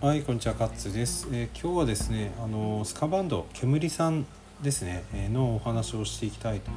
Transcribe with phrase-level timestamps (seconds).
[0.00, 1.26] はい、こんにちは、カッツです。
[1.32, 4.26] えー今日はですね、あのスカバンド煙さん
[4.62, 6.70] ですね、えーのお話をしていきたいと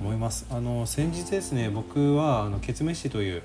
[0.00, 0.46] 思います。
[0.50, 3.42] あの先日ですね、僕はあのケツメッシという、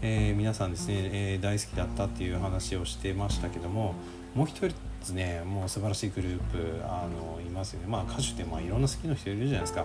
[0.00, 3.92] えー皆さんですね、え大好きだったっていう話をしてましたけども、
[4.34, 7.86] もう一人ですね、もう素晴らしいグループあのいますよね。
[7.86, 9.84] まあ歌手ってまあいろんな好きな人いるじゃないですか。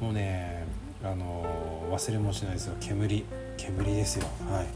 [0.00, 0.64] もうね、
[1.02, 1.44] あの
[1.90, 2.76] 忘れもしないですよ。
[2.78, 3.24] 煙、
[3.56, 4.26] 煙ですよ。
[4.48, 4.66] はい。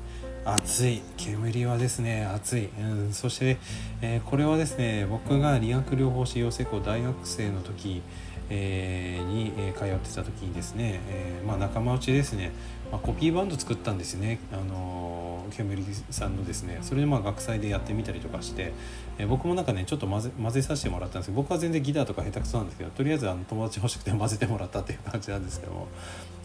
[0.44, 1.02] 暑い。
[1.16, 3.58] 煙はですね暑い、うん、そして、
[4.00, 8.02] えーこれはですね僕が理学療法士養成校大学生の時、
[8.50, 12.50] えーに、え通ってた時にですね、えーまあ、仲間内ですね、
[12.90, 15.22] まあ、コピーバンド作ったんですね、あのー
[15.54, 18.72] 煙さんのですねそれでまあ学祭でやってみたりとかして、
[19.18, 25.88] えー僕もなんかねちょっと混ぜ混ぜさせてもらったんですけど僕は全然ギターとか下手くそなんですけどとりあえずあの友達欲しくて 混ぜてもらったっていう感じなんですけども、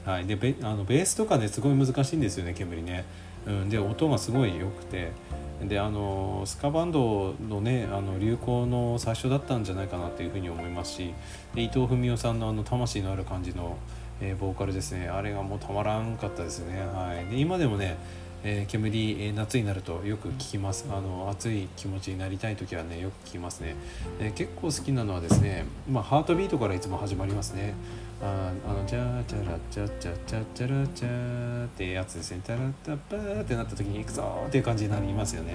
[0.06, 3.06] はい、でベあのベースとかねすごい難しいんですよね煙ね。
[3.48, 5.12] うん、で音がすごい良くて。
[5.58, 11.16] であのスカバンドのねあの流行の最初だったんじゃないかなっていうふうに思いますし
[11.56, 13.76] で伊藤文雄さんのあの魂のある感じの、
[14.22, 15.08] えーボーカルですね。
[15.08, 17.98] あれがもうたまらんかったですね、はい、で今でもね
[18.44, 20.86] えー煙、えー夏になるとよく聞きます。
[20.92, 23.76] あの熱い気持ちになりたい時はねよく聞きますね、
[24.20, 27.74] えー結構好きなのはですね、まあ、ハートビートからいつも始まりますね。
[28.20, 35.54] ああの「チャチャラチャチャチャチャラチャ」ってやつですね「タラッタッパー」ってなった時に「行くぞ!」っていう感じになりますよね。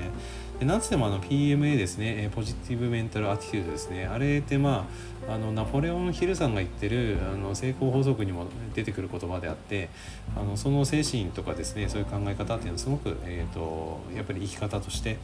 [0.61, 2.15] でなんつってもあの PMA ですね。
[2.19, 4.07] えーポジティブメンタルアティテュードですね。
[4.07, 4.87] あれってま
[5.29, 9.89] ああのナポレオン・ヒルさんが言ってるあの成功法則にも出てくる言葉であって
[10.37, 15.19] あのその精神とかですねそういう考え方っていうのすごく、えー、とやっぱり生き方として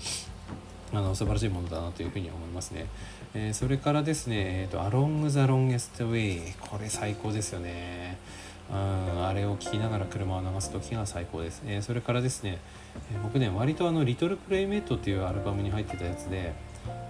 [0.92, 2.86] あの素晴らしいものだなというふうに思いますね。
[3.34, 8.18] えーそれからですね、えーと、Along the Longest Way これ最高ですよね。
[8.70, 11.62] うんあれを聞きながら車を流す時が最高です。
[11.66, 12.58] えーそれからですね、
[13.12, 16.54] えー僕ね割とあの「リトルプレイメイト」っていうアルバムに入ってたやつで、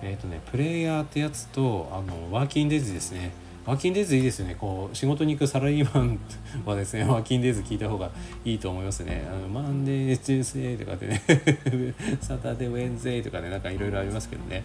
[0.03, 3.33] えっ、とねプレイヤーってやつとあのワーキンデイズですね。
[3.67, 4.57] ワーキンデイズいいですよね。
[4.59, 6.19] こう仕事に行くサラリーマン
[6.65, 8.11] はですね、ワーキンデイズ聞いた方が
[8.45, 9.27] いいと思いますね。
[9.31, 11.23] あのマンデー、チュースデーとかでね、
[12.21, 14.65] サタデー、ウェンズデーとかね、なんかいろいろありますけどね。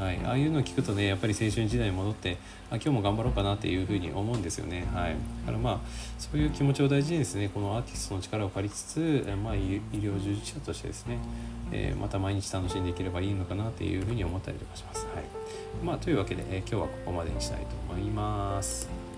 [0.00, 2.38] はい、ああいうのを聞くとね、やっぱり青春時代に戻って、
[2.70, 4.88] あ今日も頑張ろうかなっていうふうに思うんですよね。
[4.94, 5.10] はい。
[5.44, 5.80] だからまあ、
[6.18, 11.18] そういう気持ちを大事にですね、このアーティストの力を借りつつ、まあ、医医療従事者としてですね、
[11.70, 15.06] えーまた毎日楽しんでいければいいのかなっていうふうに思ったりとかします。
[15.14, 15.24] はい。
[15.84, 19.09] まあ、というわけで、え今日はここまでにしたいと思います。